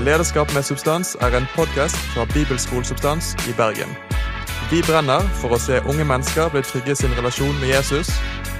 Lederskap 0.00 0.54
med 0.54 0.62
substans 0.62 1.16
er 1.20 1.34
en 1.36 1.46
podkast 1.54 1.96
fra 1.96 2.24
Bibelskolesubstans 2.34 3.34
i 3.50 3.52
Bergen. 3.56 3.90
Vi 4.70 4.80
brenner 4.86 5.26
for 5.42 5.52
å 5.52 5.58
se 5.60 5.82
unge 5.92 6.06
mennesker 6.08 6.48
bli 6.54 6.62
trygge 6.64 6.94
i 6.94 6.96
sin 6.96 7.12
relasjon 7.18 7.52
med 7.60 7.68
Jesus 7.68 8.08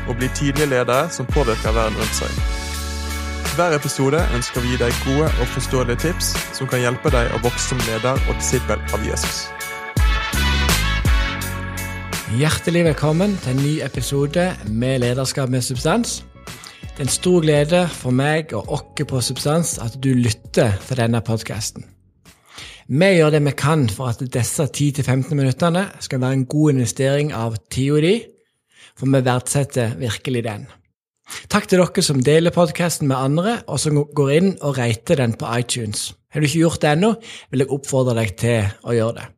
og 0.08 0.18
bli 0.21 0.29
tydelige 0.37 0.68
ledere 0.74 1.08
som 1.08 1.29
påvirker 1.32 1.72
verden 1.72 1.96
rundt 1.96 2.18
seg. 2.18 2.37
Hver 3.56 3.79
episode 3.79 4.21
ønsker 4.37 4.60
vi 4.60 4.68
å 4.68 4.74
gi 4.74 4.82
deg 4.84 5.03
gode 5.06 5.32
og 5.40 5.53
forståelige 5.54 6.03
tips 6.04 6.34
som 6.58 6.68
kan 6.68 6.84
hjelpe 6.84 7.12
deg 7.14 7.32
å 7.32 7.40
vokse 7.46 7.72
som 7.72 7.80
leder 7.88 8.20
og 8.28 8.36
disippel 8.36 8.84
av 8.92 9.06
Jesus. 9.08 9.46
Hjertelig 12.36 12.84
velkommen 12.92 13.40
til 13.40 13.56
en 13.56 13.64
ny 13.64 13.78
episode 13.86 14.50
med 14.68 15.00
Lederskap 15.06 15.48
med 15.48 15.64
substans. 15.64 16.20
Det 17.01 17.06
er 17.06 17.09
en 17.09 17.16
stor 17.16 17.41
glede 17.41 17.78
for 17.96 18.12
meg 18.12 18.51
og 18.52 18.66
oss 18.77 18.98
på 19.09 19.20
Substans 19.24 19.70
at 19.80 19.95
du 20.04 20.10
lytter 20.12 20.74
til 20.84 20.98
denne 21.00 21.23
podkasten. 21.24 21.86
Vi 22.92 23.09
gjør 23.16 23.32
det 23.32 23.40
vi 23.46 23.54
kan 23.56 23.86
for 23.88 24.10
at 24.12 24.20
disse 24.34 24.66
10-15 24.68 25.32
minuttene 25.32 25.86
skal 26.04 26.20
være 26.20 26.36
en 26.36 26.45
god 26.45 26.74
investering 26.74 27.32
av 27.32 27.56
tida 27.73 28.02
di, 28.04 28.12
for 28.92 29.09
vi 29.09 29.23
verdsetter 29.30 29.96
virkelig 29.96 30.45
den. 30.45 30.68
Takk 31.48 31.70
til 31.73 31.80
dere 31.80 32.04
som 32.04 32.20
deler 32.20 32.52
podkasten 32.52 33.09
med 33.09 33.16
andre, 33.16 33.59
og 33.64 33.80
som 33.80 34.04
går 34.04 34.37
inn 34.37 34.52
og 34.60 34.76
rater 34.76 35.24
den 35.24 35.32
på 35.40 35.48
iTunes. 35.56 36.10
Har 36.28 36.45
du 36.45 36.51
ikke 36.51 36.66
gjort 36.66 36.82
det 36.84 36.92
ennå, 36.98 37.14
vil 37.48 37.64
jeg 37.64 37.78
oppfordre 37.78 38.18
deg 38.20 38.37
til 38.45 38.68
å 38.84 39.01
gjøre 39.01 39.23
det. 39.23 39.30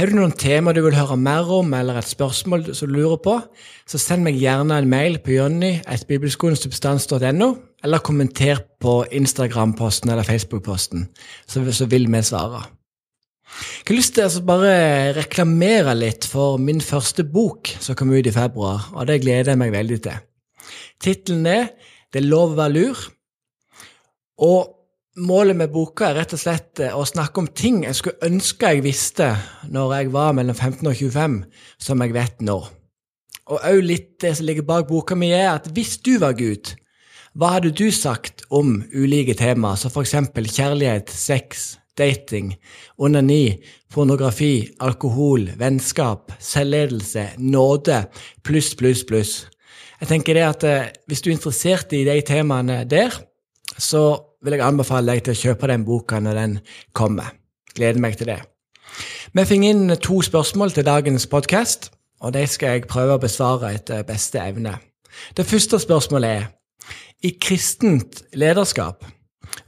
Har 0.00 0.08
du 0.08 0.14
noen 0.16 0.32
tema 0.32 0.72
du 0.72 0.78
vil 0.80 0.94
høre 0.96 1.12
mer 1.20 1.44
om, 1.52 1.74
eller 1.76 1.98
et 2.00 2.08
spørsmål 2.08 2.70
som 2.72 2.88
du 2.88 2.96
lurer 2.96 3.20
på, 3.20 3.36
så 3.84 3.98
send 4.00 4.24
meg 4.24 4.40
gjerne 4.40 4.72
en 4.80 4.88
mail 4.88 5.20
på 5.20 5.34
jonny.bibelskolensubstans.no, 5.34 7.48
eller 7.84 8.00
kommenter 8.00 8.64
på 8.80 9.04
Instagram-posten 9.18 10.08
eller 10.08 10.24
Facebook-posten, 10.24 11.04
så, 11.44 11.60
vil 11.84 12.08
vi 12.08 12.22
svare. 12.24 12.72
Jeg 13.60 13.84
har 13.90 13.96
lyst 13.98 14.16
til 14.16 14.24
å 14.24 14.40
bare 14.48 15.12
reklamere 15.20 15.92
litt 15.98 16.24
for 16.32 16.56
min 16.56 16.80
første 16.80 17.20
bok 17.28 17.68
som 17.76 17.92
kom 17.92 18.08
ut 18.16 18.24
i 18.24 18.32
februar, 18.32 18.88
og 18.96 19.04
det 19.12 19.20
gleder 19.20 19.52
jeg 19.52 19.60
meg 19.66 19.76
veldig 19.76 20.00
til. 20.08 20.16
Tittelen 20.96 21.44
er 21.44 21.76
Det 22.08 22.24
er 22.24 22.32
lov 22.32 22.56
å 22.56 22.58
være 22.64 22.72
lur. 22.72 22.96
Og 24.48 24.79
Målet 25.18 25.56
med 25.58 25.72
boka 25.74 26.06
er 26.06 26.20
rett 26.20 26.36
og 26.36 26.38
slett 26.38 26.80
eh, 26.84 26.92
å 26.94 27.02
snakke 27.02 27.42
om 27.42 27.48
ting 27.50 27.80
jeg 27.82 27.96
skulle 27.98 28.28
ønske 28.28 28.68
jeg 28.70 28.84
visste 28.84 29.32
når 29.66 29.94
jeg 29.96 30.12
var 30.14 30.36
mellom 30.38 30.54
15 30.54 30.86
og 30.86 30.94
25, 30.94 31.34
som 31.82 32.04
jeg 32.04 32.14
vet 32.14 32.44
nå. 32.46 32.60
Og 33.50 33.58
òg 33.58 33.80
litt 33.82 34.12
det 34.22 34.36
som 34.38 34.46
ligger 34.46 34.68
bak 34.68 34.86
boka 34.86 35.18
mi, 35.18 35.32
er 35.34 35.56
at 35.56 35.66
hvis 35.74 35.96
du 36.06 36.12
var 36.22 36.38
Gud, 36.38 36.76
hva 37.34 37.56
hadde 37.56 37.74
du 37.74 37.90
sagt 37.90 38.44
om 38.54 38.84
ulike 38.94 39.34
temaer, 39.34 39.82
som 39.82 39.90
f.eks. 39.90 40.14
kjærlighet, 40.54 41.10
sex, 41.10 41.72
dating, 41.98 42.54
onani, 43.02 43.58
pornografi, 43.90 44.70
alkohol, 44.78 45.50
vennskap, 45.58 46.30
selvledelse, 46.38 47.32
nåde, 47.42 48.04
pluss, 48.46 48.76
pluss, 48.78 49.02
pluss. 49.10 49.34
Jeg 49.98 50.14
tenker 50.14 50.38
det 50.38 50.46
at 50.46 50.64
eh, 50.64 50.90
Hvis 51.10 51.20
du 51.20 51.32
er 51.32 51.36
interessert 51.36 51.98
i 51.98 52.06
de 52.06 52.20
temaene 52.22 52.84
der, 52.88 53.18
så 53.74 54.29
vil 54.44 54.56
jeg 54.56 54.64
anbefale 54.64 55.12
deg 55.12 55.24
til 55.24 55.34
å 55.34 55.40
kjøpe 55.40 55.70
den 55.70 55.84
boka 55.84 56.20
når 56.22 56.38
den 56.40 56.56
kommer. 56.96 57.34
Gleder 57.76 58.00
meg 58.02 58.16
til 58.18 58.32
det. 58.32 58.40
Vi 59.36 59.46
fikk 59.46 59.66
inn 59.68 59.94
to 60.02 60.20
spørsmål 60.26 60.74
til 60.74 60.86
dagens 60.88 61.28
podkast, 61.30 61.90
og 62.20 62.34
de 62.34 62.46
skal 62.50 62.76
jeg 62.76 62.88
prøve 62.90 63.16
å 63.16 63.22
besvare 63.22 63.74
etter 63.76 64.02
beste 64.08 64.40
evne. 64.42 64.74
Det 65.36 65.46
første 65.46 65.78
spørsmålet 65.80 66.30
er 66.30 66.50
i 67.26 67.34
kristent 67.36 68.22
lederskap 68.32 69.04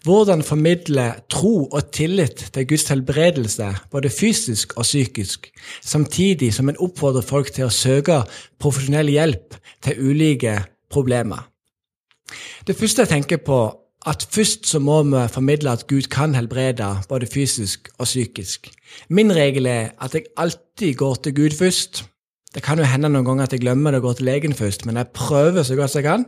hvordan 0.07 0.43
formidle 0.47 1.09
tro 1.31 1.67
og 1.67 1.91
tillit 1.95 2.45
til 2.55 2.67
Guds 2.71 2.89
helbredelse, 2.89 3.69
både 3.91 4.11
fysisk 4.11 4.77
og 4.77 4.87
psykisk, 4.87 5.49
samtidig 5.83 6.53
som 6.55 6.69
en 6.69 6.79
oppfordrer 6.79 7.27
folk 7.27 7.51
til 7.55 7.67
å 7.67 7.75
søke 7.75 8.23
profesjonell 8.63 9.11
hjelp 9.11 9.57
til 9.83 9.99
ulike 10.11 10.57
problemer? 10.91 11.49
Det 12.67 12.77
første 12.79 13.03
jeg 13.03 13.11
tenker 13.11 13.43
på, 13.43 13.59
at 14.07 14.27
først 14.35 14.67
så 14.67 14.79
må 14.83 15.03
vi 15.07 15.29
formidle 15.31 15.71
at 15.71 15.87
Gud 15.87 16.09
kan 16.11 16.35
helbrede, 16.35 16.97
både 17.09 17.27
fysisk 17.27 17.89
og 17.99 18.05
psykisk. 18.05 18.71
Min 19.09 19.35
regel 19.35 19.67
er 19.67 19.89
at 20.01 20.15
jeg 20.15 20.25
alltid 20.37 20.95
går 20.95 21.15
til 21.15 21.35
Gud 21.35 21.57
først. 21.59 22.05
Det 22.55 22.63
kan 22.63 22.79
jo 22.79 22.85
hende 22.85 23.09
noen 23.09 23.25
ganger 23.25 23.47
at 23.47 23.53
jeg 23.53 23.63
glemmer 23.63 23.95
det 23.95 24.03
å 24.03 24.07
gå 24.09 24.13
til 24.19 24.29
legen 24.29 24.55
først, 24.55 24.87
men 24.87 24.99
jeg 25.01 25.15
prøver 25.15 25.63
så 25.63 25.77
godt 25.79 25.97
jeg 25.97 26.05
kan 26.05 26.27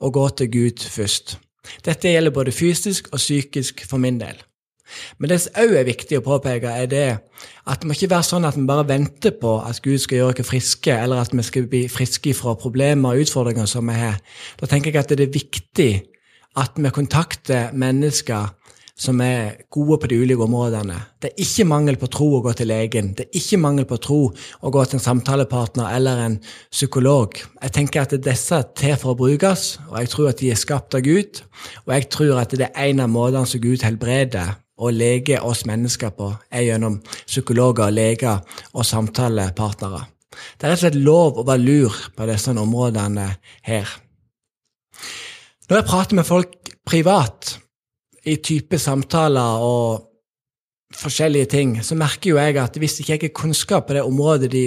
å 0.00 0.10
gå 0.10 0.28
til 0.28 0.50
Gud 0.50 0.86
først. 0.90 1.38
Dette 1.84 2.10
gjelder 2.10 2.34
både 2.34 2.52
fysisk 2.56 3.12
og 3.12 3.20
psykisk 3.20 3.84
for 3.86 4.02
min 4.02 4.18
del. 4.20 4.40
Men 5.18 5.30
det 5.30 5.38
som 5.44 5.58
òg 5.62 5.76
er 5.78 5.86
viktig 5.86 6.18
å 6.18 6.24
påpeke, 6.26 6.66
er 6.66 6.88
det 6.90 7.04
at 7.68 7.82
det 7.82 7.86
må 7.86 7.94
ikke 7.94 8.10
være 8.10 8.26
sånn 8.26 8.48
at 8.48 8.56
vi 8.58 8.64
bare 8.66 8.88
venter 8.88 9.36
på 9.38 9.52
at 9.62 9.78
Gud 9.84 10.00
skal 10.02 10.18
gjøre 10.18 10.42
oss 10.42 10.50
friske, 10.50 10.96
eller 10.96 11.22
at 11.22 11.34
vi 11.36 11.44
skal 11.46 11.68
bli 11.70 11.84
friske 11.92 12.34
fra 12.34 12.56
problemer 12.58 13.14
og 13.14 13.22
utfordringer 13.22 13.70
som 13.70 13.86
vi 13.86 14.00
har. 14.00 14.18
Da 14.58 14.66
tenker 14.66 14.90
jeg 14.90 15.04
at 15.04 15.14
det 15.14 15.28
er 15.28 15.36
viktig 15.36 15.92
at 16.58 16.78
vi 16.78 16.90
kontakter 16.90 17.70
mennesker 17.76 18.48
som 19.00 19.20
er 19.24 19.62
gode 19.72 19.96
på 20.00 20.08
de 20.10 20.18
ulike 20.20 20.44
områdene. 20.44 20.98
Det 21.22 21.30
er 21.30 21.42
ikke 21.44 21.64
mangel 21.70 21.96
på 22.00 22.08
tro 22.12 22.26
å 22.36 22.42
gå 22.44 22.52
til 22.58 22.68
legen. 22.68 23.14
Det 23.16 23.26
er 23.26 23.38
ikke 23.40 23.60
mangel 23.62 23.86
på 23.88 23.96
tro 24.02 24.18
å 24.28 24.72
gå 24.74 24.82
til 24.84 24.98
en 24.98 25.04
samtalepartner 25.04 25.94
eller 25.96 26.20
en 26.26 26.36
psykolog. 26.68 27.38
Jeg 27.62 27.74
tenker 27.76 28.04
at 28.04 28.16
disse 28.26 28.58
er 28.58 28.68
til 28.76 28.98
for 29.00 29.14
å 29.14 29.20
brukes, 29.22 29.78
og 29.88 29.96
jeg 30.02 30.12
tror 30.12 30.32
at 30.32 30.42
de 30.42 30.50
er 30.52 30.60
skapt 30.60 30.98
av 30.98 31.04
Gud. 31.06 31.40
Og 31.86 31.94
jeg 31.96 32.10
tror 32.12 32.42
at 32.42 32.52
det 32.52 32.68
er 32.68 32.90
en 32.90 33.00
av 33.06 33.12
måtene 33.14 33.48
som 33.48 33.64
Gud 33.64 33.86
helbreder 33.86 34.58
og 34.80 34.96
leger 34.96 35.44
oss 35.44 35.66
mennesker 35.68 36.12
på, 36.16 36.30
er 36.52 36.68
gjennom 36.68 37.00
psykologer, 37.26 37.92
leger 37.92 38.40
og 38.72 38.84
samtalepartnere. 38.88 40.06
Det 40.56 40.66
er 40.66 40.72
rett 40.72 40.78
og 40.78 40.84
slett 40.84 41.00
lov 41.00 41.40
å 41.40 41.48
være 41.48 41.64
lur 41.64 41.96
på 42.16 42.28
disse 42.28 42.52
områdene 42.52 43.26
her. 43.66 43.96
Når 45.70 45.78
jeg 45.78 45.86
prater 45.86 46.18
med 46.18 46.26
folk 46.26 46.54
privat, 46.82 47.52
i 48.26 48.34
type 48.42 48.78
samtaler 48.78 49.62
og 49.62 50.02
forskjellige 50.98 51.46
ting, 51.52 51.76
så 51.86 51.94
merker 51.94 52.32
jo 52.32 52.40
jeg 52.40 52.58
at 52.58 52.74
hvis 52.76 52.98
ikke 52.98 53.12
jeg 53.12 53.22
har 53.22 53.32
kunnskap 53.38 53.86
på 53.86 53.94
det 53.94 54.02
området 54.02 54.50
de 54.50 54.64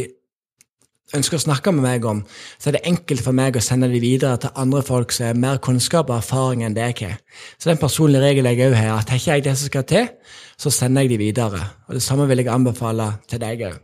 ønsker 1.13 1.37
å 1.37 1.43
snakke 1.43 1.73
med 1.75 1.83
meg 1.83 2.07
om, 2.07 2.23
så 2.55 2.71
er 2.71 2.77
det 2.77 2.85
enkelt 2.87 3.21
for 3.25 3.35
meg 3.35 3.59
å 3.59 3.61
sende 3.61 3.91
dem 3.91 4.01
videre 4.01 4.39
til 4.41 4.55
andre 4.55 4.79
folk 4.87 5.11
som 5.11 5.27
har 5.27 5.43
mer 5.43 5.59
kunnskap 5.61 6.07
og 6.07 6.21
erfaring 6.21 6.63
enn 6.63 6.77
det 6.77 6.87
jeg 6.87 6.99
har. 7.03 7.19
Så 7.59 7.69
den 7.69 7.83
personlige 7.83 8.23
regelen 8.23 8.55
jeg 8.55 8.71
òg 8.71 8.79
har, 8.79 8.95
at 8.95 9.11
har 9.11 9.19
ikke 9.19 9.35
jeg 9.35 9.45
det 9.49 9.57
som 9.59 9.73
skal 9.73 9.89
til, 9.91 10.07
så 10.55 10.71
sender 10.71 11.03
jeg 11.03 11.17
de 11.17 11.23
videre. 11.25 11.65
Og 11.89 11.99
Det 11.99 12.05
samme 12.07 12.31
vil 12.31 12.45
jeg 12.45 12.53
anbefale 12.55 13.17
til 13.27 13.43
deg 13.43 13.67
òg. 13.73 13.81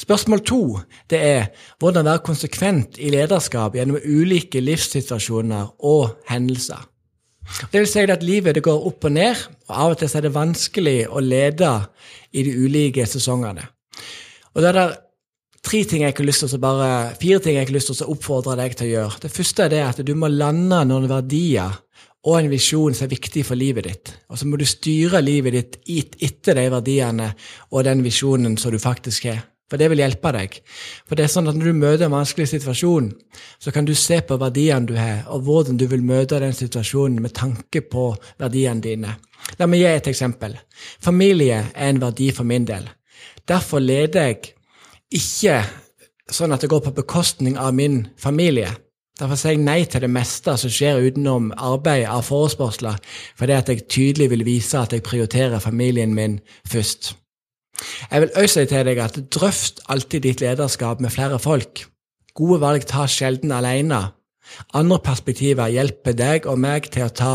Spørsmål 0.00 0.44
to 0.46 0.62
det 1.10 1.20
er 1.20 1.50
hvordan 1.78 2.08
være 2.08 2.24
konsekvent 2.26 2.98
i 2.98 3.10
lederskap 3.12 3.76
gjennom 3.76 4.00
ulike 4.04 4.62
livssituasjoner 4.62 5.74
og 5.86 6.16
hendelser. 6.30 6.86
Det 7.72 7.82
vil 7.82 7.88
si 7.90 8.06
at 8.06 8.22
livet 8.22 8.54
det 8.54 8.62
går 8.64 8.86
opp 8.86 9.04
og 9.08 9.12
ned, 9.12 9.38
og 9.68 9.76
av 9.84 9.94
og 9.94 10.00
til 10.00 10.16
er 10.16 10.26
det 10.26 10.34
vanskelig 10.34 10.98
å 11.10 11.22
lede 11.24 11.70
i 12.32 12.44
de 12.46 12.52
ulike 12.62 13.06
sesongene. 13.08 13.64
Og 14.54 14.62
da 14.62 14.70
er 14.70 14.78
det 14.78 14.88
tre 15.66 15.82
ting 15.84 16.04
jeg 16.04 16.14
har 16.16 16.26
lyst 16.26 16.44
til 16.44 16.56
å 16.56 16.62
bare, 16.62 16.90
fire 17.20 17.40
ting 17.42 17.58
jeg 17.58 17.66
har 17.66 17.74
lyst 17.74 17.90
til 17.92 18.06
å 18.06 18.14
oppfordre 18.14 18.56
deg 18.60 18.76
til 18.78 18.88
å 18.88 18.92
gjøre. 18.94 19.22
Det 19.24 19.32
første 19.34 19.66
er 19.66 19.74
det 19.74 19.82
at 19.86 20.02
du 20.06 20.14
må 20.18 20.30
lande 20.32 20.82
noen 20.88 21.08
verdier 21.10 21.80
og 22.26 22.36
en 22.36 22.50
visjon 22.52 22.94
som 22.96 23.06
er 23.06 23.14
viktig 23.14 23.44
for 23.48 23.56
livet 23.56 23.86
ditt. 23.86 24.12
Og 24.28 24.38
så 24.38 24.48
må 24.48 24.58
du 24.60 24.66
styre 24.68 25.22
livet 25.24 25.56
ditt 25.56 26.18
etter 26.20 26.58
de 26.58 26.66
verdiene 26.72 27.30
og 27.70 27.86
den 27.86 28.04
visjonen 28.04 28.58
som 28.60 28.74
du 28.74 28.78
faktisk 28.82 29.30
har. 29.30 29.40
For 29.70 29.78
det 29.78 29.86
vil 29.92 30.02
hjelpe 30.02 30.32
deg. 30.34 30.56
For 31.06 31.14
det 31.14 31.24
er 31.24 31.30
sånn 31.30 31.48
at 31.48 31.54
Når 31.54 31.68
du 31.70 31.78
møter 31.78 32.04
en 32.08 32.16
vanskelig 32.16 32.48
situasjon, 32.50 33.12
så 33.62 33.70
kan 33.70 33.86
du 33.86 33.94
se 33.94 34.18
på 34.26 34.38
verdiene 34.40 34.86
du 34.86 34.96
har, 34.98 35.22
og 35.30 35.44
hvordan 35.46 35.78
du 35.78 35.86
vil 35.86 36.02
møte 36.02 36.40
den 36.42 36.52
situasjonen 36.52 37.22
med 37.22 37.36
tanke 37.38 37.80
på 37.86 38.10
verdiene 38.38 38.82
dine. 38.82 39.14
La 39.58 39.68
meg 39.70 39.80
gi 39.80 39.86
et 39.86 40.10
eksempel. 40.10 40.58
Familie 41.00 41.62
er 41.74 41.88
en 41.88 42.02
verdi 42.02 42.32
for 42.34 42.44
min 42.44 42.66
del. 42.66 42.88
Derfor 43.46 43.78
leder 43.78 44.26
jeg 44.26 44.56
ikke 45.10 45.62
sånn 46.30 46.52
at 46.52 46.62
det 46.62 46.70
går 46.70 46.82
på 46.84 46.96
bekostning 46.98 47.56
av 47.58 47.74
min 47.74 48.08
familie. 48.18 48.74
Derfor 49.20 49.36
sier 49.36 49.52
jeg 49.52 49.60
nei 49.60 49.82
til 49.84 50.00
det 50.00 50.08
meste 50.08 50.54
som 50.56 50.72
skjer 50.72 51.02
utenom 51.04 51.50
arbeid 51.60 52.06
av 52.08 52.22
forespørsler, 52.24 52.96
fordi 53.36 53.52
at 53.52 53.68
jeg 53.68 53.82
tydelig 53.92 54.30
vil 54.32 54.46
vise 54.46 54.78
at 54.80 54.94
jeg 54.96 55.04
prioriterer 55.04 55.60
familien 55.60 56.14
min 56.16 56.38
først. 56.64 57.12
Jeg 58.10 58.22
vil 58.24 58.32
også 58.36 58.62
si 58.62 58.70
til 58.70 58.88
deg 58.88 59.00
at 59.04 59.18
drøft 59.32 59.82
alltid 59.92 60.24
ditt 60.24 60.40
lederskap 60.40 61.02
med 61.04 61.12
flere 61.12 61.38
folk. 61.38 61.84
Gode 62.36 62.60
valg 62.62 62.86
tas 62.88 63.12
sjelden 63.12 63.52
alene. 63.52 64.00
Andre 64.74 64.98
perspektiver 65.04 65.68
hjelper 65.68 66.16
deg 66.16 66.48
og 66.48 66.58
meg 66.60 66.88
til 66.92 67.04
å 67.06 67.14
ta 67.14 67.34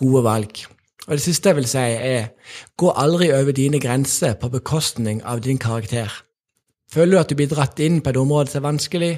gode 0.00 0.24
valg. 0.24 0.64
Og 1.08 1.16
Det 1.16 1.24
siste 1.24 1.52
jeg 1.52 1.56
vil 1.56 1.68
si, 1.68 1.78
er 1.78 2.32
gå 2.76 2.88
aldri 2.92 3.30
over 3.32 3.52
dine 3.52 3.80
grenser 3.80 4.34
på 4.40 4.48
bekostning 4.52 5.22
av 5.24 5.40
din 5.44 5.60
karakter. 5.60 6.08
Føler 6.92 7.12
du 7.12 7.20
at 7.20 7.30
du 7.30 7.36
blir 7.36 7.52
dratt 7.52 7.80
inn 7.84 8.00
på 8.00 8.12
et 8.12 8.20
område 8.20 8.52
som 8.52 8.62
er 8.62 8.68
vanskelig, 8.68 9.14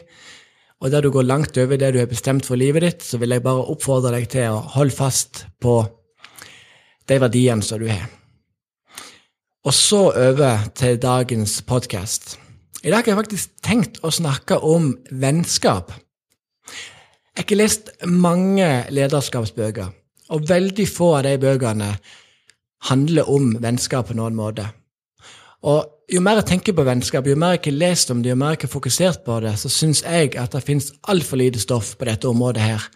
og 0.80 0.90
der 0.92 1.04
du 1.04 1.10
går 1.12 1.28
langt 1.28 1.58
over 1.60 1.76
det 1.76 1.92
du 1.92 1.98
har 2.00 2.08
bestemt 2.08 2.46
for 2.48 2.56
livet 2.56 2.82
ditt, 2.82 3.02
så 3.04 3.20
vil 3.20 3.34
jeg 3.34 3.44
bare 3.44 3.66
oppfordre 3.68 4.14
deg 4.14 4.28
til 4.32 4.54
å 4.54 4.62
holde 4.76 4.96
fast 4.96 5.44
på 5.60 5.82
de 7.10 7.18
verdiene 7.20 7.64
som 7.64 7.80
du 7.82 7.88
har. 7.90 8.08
Og 9.68 9.76
så 9.76 10.06
over 10.16 10.70
til 10.72 10.96
dagens 10.96 11.58
podkast. 11.68 12.38
I 12.80 12.88
dag 12.88 13.04
har 13.04 13.12
jeg 13.12 13.18
faktisk 13.18 13.50
tenkt 13.60 14.00
å 14.00 14.12
snakke 14.14 14.56
om 14.64 14.94
vennskap. 15.12 15.92
Jeg 15.92 17.36
har 17.36 17.44
ikke 17.44 17.60
lest 17.60 17.90
mange 18.08 18.68
lederskapsbøker, 18.88 19.92
og 20.32 20.48
veldig 20.48 20.86
få 20.88 21.10
av 21.18 21.26
de 21.28 21.36
bøkene 21.42 21.90
handler 22.88 23.28
om 23.28 23.52
vennskap 23.60 24.08
på 24.08 24.16
noen 24.16 24.38
måte. 24.38 24.64
Og 25.68 25.99
jo 26.10 26.20
mer 26.24 26.40
jeg 26.40 26.48
tenker 26.50 26.74
på 26.74 26.84
vennskap, 26.86 27.26
jo 27.28 27.36
mer 27.38 27.54
jeg 27.56 27.68
har 27.68 27.76
lest 27.78 28.10
om 28.10 28.22
det, 28.22 28.32
jo 28.32 28.38
mer 28.38 28.56
jeg 28.56 28.64
har 28.64 28.72
fokusert 28.72 29.22
på 29.26 29.36
det, 29.44 29.54
så 29.60 29.70
syns 29.72 30.02
jeg 30.02 30.34
at 30.40 30.56
det 30.56 30.64
finnes 30.66 30.90
altfor 31.10 31.38
lite 31.40 31.62
stoff 31.62 31.94
på 31.98 32.08
dette 32.08 32.28
området 32.28 32.64
her. 32.64 32.88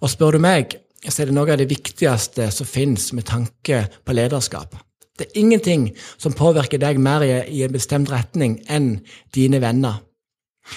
Og 0.00 0.12
spør 0.12 0.36
du 0.36 0.44
meg, 0.44 0.76
så 1.06 1.22
er 1.22 1.30
det 1.30 1.36
noe 1.36 1.50
av 1.50 1.58
det 1.60 1.70
viktigste 1.70 2.50
som 2.54 2.68
finnes 2.68 3.10
med 3.16 3.26
tanke 3.30 3.86
på 4.04 4.16
lederskap. 4.16 4.76
Det 5.18 5.26
er 5.28 5.40
ingenting 5.42 5.88
som 6.20 6.36
påvirker 6.36 6.80
deg 6.80 7.00
mer 7.02 7.24
i 7.24 7.64
en 7.64 7.74
bestemt 7.74 8.12
retning 8.12 8.60
enn 8.70 9.00
dine 9.34 9.60
venner. 9.60 9.98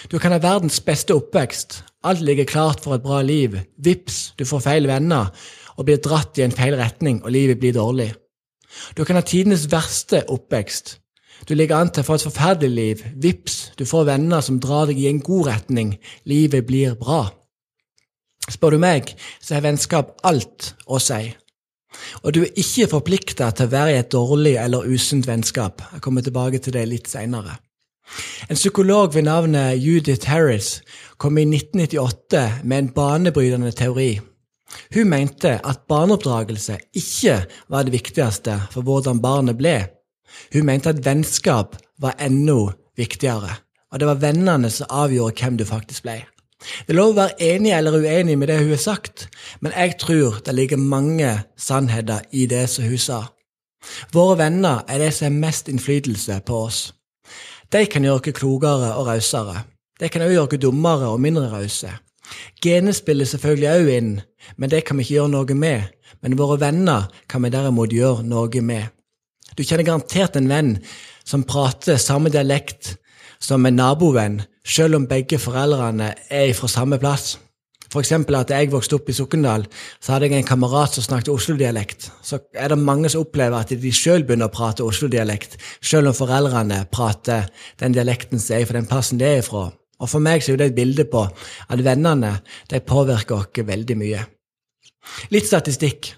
Du 0.10 0.18
kan 0.20 0.34
ha 0.34 0.42
verdens 0.42 0.80
beste 0.84 1.16
oppvekst, 1.16 1.84
alt 2.04 2.24
ligger 2.26 2.50
klart 2.50 2.82
for 2.84 2.98
et 2.98 3.06
bra 3.06 3.22
liv, 3.24 3.60
vips, 3.78 4.34
du 4.40 4.44
får 4.48 4.66
feil 4.66 4.90
venner 4.90 5.30
og 5.78 5.88
blir 5.88 6.02
dratt 6.02 6.38
i 6.40 6.46
en 6.46 6.56
feil 6.56 6.76
retning, 6.80 7.22
og 7.24 7.32
livet 7.34 7.60
blir 7.62 7.76
dårlig. 7.76 8.12
Du 8.98 9.04
kan 9.06 9.18
ha 9.20 9.24
tidenes 9.26 9.68
verste 9.72 10.24
oppvekst. 10.32 10.98
Du 11.48 11.56
ligger 11.56 11.82
an 11.82 11.92
til 11.92 12.04
å 12.04 12.08
få 12.08 12.18
et 12.18 12.26
forferdelig 12.28 12.74
liv. 12.74 13.06
Vips, 13.20 13.58
du 13.78 13.86
får 13.88 14.08
venner 14.14 14.44
som 14.46 14.60
drar 14.64 14.88
deg 14.90 15.00
i 15.02 15.10
en 15.10 15.22
god 15.24 15.50
retning. 15.50 15.96
Livet 16.30 16.68
blir 16.68 16.96
bra. 17.00 17.26
Spør 18.52 18.76
du 18.76 18.84
meg, 18.84 19.14
så 19.44 19.58
har 19.58 19.66
vennskap 19.66 20.18
alt 20.28 20.74
å 20.88 21.00
si. 21.04 21.34
Og 22.24 22.34
du 22.36 22.42
er 22.44 22.60
ikke 22.60 22.90
forplikta 22.96 23.52
til 23.56 23.68
å 23.68 23.74
være 23.74 23.94
i 23.94 24.00
et 24.02 24.12
dårlig 24.12 24.56
eller 24.60 24.88
usunt 24.90 25.28
vennskap. 25.30 25.84
Jeg 25.94 26.04
kommer 26.04 26.26
tilbake 26.26 26.60
til 26.64 26.76
det 26.76 26.88
litt 26.90 27.12
seinere. 27.12 27.60
En 28.50 28.60
psykolog 28.60 29.14
ved 29.16 29.28
navnet 29.30 29.80
Judith 29.80 30.28
Harris 30.28 30.82
kom 31.18 31.38
i 31.40 31.46
1998 31.48 32.64
med 32.64 32.78
en 32.78 32.94
banebrytende 32.96 33.72
teori. 33.72 34.12
Hun 34.94 35.10
mente 35.10 35.54
at 35.64 35.86
barneoppdragelse 35.90 36.80
ikke 36.98 37.38
var 37.70 37.86
det 37.86 37.94
viktigste 37.96 38.58
for 38.74 38.86
hvordan 38.86 39.22
barnet 39.24 39.58
ble. 39.60 39.78
Hun 40.54 40.66
mente 40.66 40.92
at 40.94 41.04
vennskap 41.06 41.78
var 42.02 42.18
enda 42.20 42.74
viktigere, 42.98 43.58
og 43.92 44.00
det 44.00 44.10
var 44.10 44.22
vennene 44.22 44.70
som 44.74 44.90
avgjorde 44.90 45.42
hvem 45.42 45.58
du 45.60 45.66
faktisk 45.66 46.06
ble. 46.08 46.22
Det 46.64 46.94
er 46.94 46.98
lov 46.98 47.12
å 47.12 47.18
være 47.18 47.40
enig 47.44 47.74
eller 47.76 47.98
uenig 48.00 48.38
med 48.40 48.48
det 48.48 48.62
hun 48.62 48.72
har 48.72 48.82
sagt, 48.82 49.28
men 49.60 49.74
jeg 49.76 49.98
tror 50.00 50.40
det 50.46 50.56
ligger 50.56 50.80
mange 50.80 51.34
sannheter 51.60 52.24
i 52.32 52.46
det 52.48 52.66
som 52.72 52.88
hun 52.88 53.02
sa. 53.02 53.20
Våre 54.16 54.38
venner 54.40 54.86
er 54.88 55.04
det 55.04 55.12
som 55.12 55.28
har 55.28 55.42
mest 55.50 55.68
innflytelse 55.68 56.40
på 56.48 56.62
oss. 56.70 56.94
De 57.74 57.84
kan 57.90 58.06
gjøre 58.06 58.22
oss 58.22 58.38
klokere 58.40 58.94
og 58.96 59.10
rausere. 59.10 59.66
De 60.00 60.10
kan 60.10 60.24
også 60.24 60.38
gjøre 60.38 60.48
oss 60.48 60.64
dummere 60.64 61.12
og 61.12 61.22
mindre 61.22 61.50
rause. 61.52 61.92
Genet 62.64 62.96
spiller 62.96 63.28
selvfølgelig 63.28 63.70
også 63.70 63.98
inn, 63.98 64.14
men 64.58 64.72
det 64.72 64.86
kan 64.88 64.98
vi 64.98 65.04
ikke 65.04 65.18
gjøre 65.18 65.34
noe 65.36 65.58
med. 65.58 65.90
Men 66.22 66.38
våre 66.40 66.60
venner 66.62 67.10
kan 67.28 67.44
vi 67.44 67.52
derimot 67.52 67.92
gjøre 67.92 68.24
noe 68.24 68.62
med. 68.62 68.88
Du 69.58 69.64
kjenner 69.64 69.86
garantert 69.88 70.38
en 70.40 70.50
venn 70.50 70.76
som 71.28 71.46
prater 71.48 72.02
samme 72.02 72.32
dialekt 72.34 72.96
som 73.44 73.66
en 73.68 73.76
nabovenn, 73.76 74.42
selv 74.64 74.98
om 74.98 75.08
begge 75.10 75.40
foreldrene 75.42 76.14
er 76.32 76.54
fra 76.56 76.70
samme 76.72 77.00
plass. 77.02 77.36
For 77.94 78.02
eksempel 78.02 78.40
at 78.40 78.50
jeg 78.50 78.72
vokste 78.72 78.98
opp 78.98 79.10
i 79.12 79.14
Sokndal, 79.14 79.68
så 80.02 80.16
hadde 80.16 80.32
jeg 80.32 80.42
en 80.42 80.48
kamerat 80.48 80.96
som 80.96 81.06
snakket 81.06 81.30
Oslo-dialekt. 81.30 82.08
Så 82.26 82.40
er 82.58 82.74
det 82.74 82.80
mange 82.82 83.12
som 83.12 83.22
opplever 83.22 83.60
at 83.60 83.70
de 83.70 83.92
sjøl 83.94 84.26
begynner 84.26 84.50
å 84.50 84.54
prate 84.56 84.86
Oslo-dialekt, 84.86 85.60
selv 85.84 86.10
om 86.10 86.18
foreldrene 86.18 86.88
prater 86.90 87.52
den 87.84 87.94
dialekten 87.94 88.42
som 88.42 88.58
er 88.58 88.66
fra 88.66 88.80
den 88.80 88.90
plassen 88.90 89.22
de 89.22 89.30
er 89.30 89.46
fra. 89.46 89.68
Og 90.02 90.10
For 90.10 90.24
meg 90.24 90.42
så 90.42 90.56
er 90.56 90.64
det 90.64 90.72
et 90.72 90.80
bilde 90.80 91.06
på 91.08 91.22
at 91.28 91.84
vennene 91.86 92.40
de 92.72 92.82
påvirker 92.82 93.44
oss 93.44 93.62
veldig 93.68 94.00
mye. 94.00 94.24
Litt 95.34 95.48
statistikk. 95.48 96.14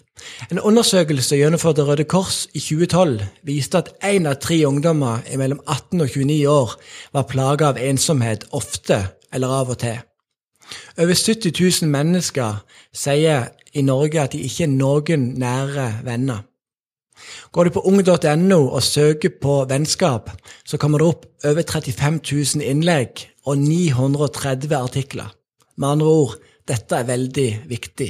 En 0.49 0.59
undersøkelse 0.59 1.37
gjennomført 1.37 1.79
av 1.81 1.89
Røde 1.91 2.05
Kors 2.09 2.45
i 2.55 2.61
2012 2.63 3.21
viste 3.47 3.81
at 3.81 3.91
én 4.05 4.27
av 4.29 4.39
tre 4.43 4.61
ungdommer 4.67 5.25
mellom 5.37 5.61
18 5.65 6.01
og 6.01 6.09
29 6.09 6.39
år 6.49 6.75
var 7.13 7.29
plaga 7.29 7.71
av 7.73 7.79
ensomhet 7.81 8.47
ofte 8.55 9.01
eller 9.33 9.53
av 9.59 9.73
og 9.75 9.79
til. 9.83 9.99
Over 10.97 11.13
70 11.13 11.51
000 11.59 11.91
mennesker 11.91 12.61
sier 12.95 13.51
i 13.75 13.83
Norge 13.85 14.23
at 14.23 14.33
de 14.33 14.41
ikke 14.47 14.65
er 14.65 14.73
noen 14.73 15.31
nære 15.41 15.87
venner. 16.07 16.43
Går 17.51 17.67
du 17.67 17.75
på 17.75 17.85
ung.no 17.87 18.59
og 18.65 18.83
søker 18.83 19.31
på 19.41 19.61
vennskap, 19.69 20.31
så 20.65 20.77
kommer 20.77 20.99
det 20.99 21.07
opp 21.07 21.25
over 21.47 21.63
35 21.63 22.19
000 22.31 22.65
innlegg 22.65 23.27
og 23.45 23.57
930 23.61 24.75
artikler. 24.75 25.31
Med 25.77 25.95
andre 25.95 26.07
ord, 26.07 26.35
dette 26.67 26.97
er 26.97 27.07
veldig 27.07 27.49
viktig. 27.69 28.09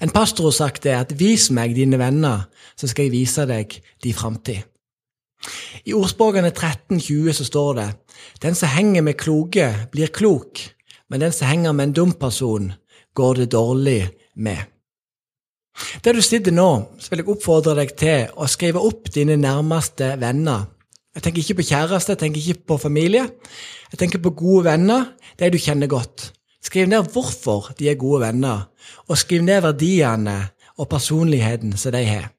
En 0.00 0.10
pastor 0.10 0.44
har 0.44 0.56
sagt 0.56 0.82
det 0.82 0.94
at 0.96 1.12
'vis 1.18 1.50
meg 1.50 1.74
dine 1.74 1.98
venner, 1.98 2.48
så 2.76 2.86
skal 2.86 3.04
jeg 3.04 3.12
vise 3.12 3.46
deg 3.46 3.80
de 4.02 4.12
framtid'. 4.12 4.62
I 5.84 5.92
ordspråkene 5.92 6.50
1320 6.52 7.32
så 7.32 7.44
står 7.44 7.74
det 7.74 7.94
'Den 8.42 8.54
som 8.54 8.68
henger 8.68 9.02
med 9.02 9.14
kloke, 9.14 9.88
blir 9.92 10.06
klok', 10.06 10.70
men 11.10 11.20
den 11.20 11.32
som 11.32 11.48
henger 11.48 11.72
med 11.72 11.84
en 11.84 11.92
dum 11.92 12.12
person, 12.12 12.72
går 13.14 13.34
det 13.34 13.52
dårlig 13.52 14.10
med. 14.36 14.58
Der 16.04 16.12
du 16.12 16.20
sitter 16.20 16.52
nå, 16.52 16.84
så 16.98 17.10
vil 17.10 17.22
jeg 17.22 17.28
oppfordre 17.28 17.74
deg 17.74 17.96
til 17.96 18.28
å 18.36 18.46
skrive 18.46 18.80
opp 18.80 19.08
dine 19.14 19.36
nærmeste 19.36 20.20
venner. 20.20 20.66
Jeg 21.14 21.22
tenker 21.22 21.42
ikke 21.42 21.54
på 21.60 21.68
kjæreste, 21.68 22.14
jeg 22.14 22.18
tenker 22.18 22.40
ikke 22.40 22.66
på 22.72 22.78
familie. 22.80 23.26
Jeg 23.92 23.98
tenker 24.00 24.18
på 24.18 24.32
gode 24.36 24.64
venner, 24.64 25.12
de 25.38 25.50
du 25.52 25.58
kjenner 25.60 25.86
godt. 25.86 26.30
Skriv 26.62 26.86
ned 26.86 27.10
hvorfor 27.12 27.72
de 27.78 27.90
er 27.90 27.98
gode 27.98 28.20
venner, 28.22 28.68
og 29.08 29.18
skriv 29.18 29.42
ned 29.42 29.62
verdiene 29.64 30.36
og 30.78 30.88
personligheten 30.88 31.76
som 31.76 31.92
de 31.92 32.04
har. 32.06 32.30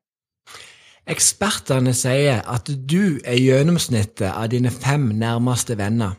Ekspertene 1.03 1.91
sier 1.95 2.39
at 2.47 2.69
du 2.71 3.19
er 3.27 3.35
gjennomsnittet 3.35 4.29
av 4.31 4.47
dine 4.53 4.71
fem 4.71 5.09
nærmeste 5.19 5.75
venner, 5.77 6.15